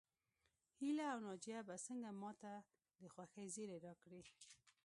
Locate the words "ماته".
2.21-2.51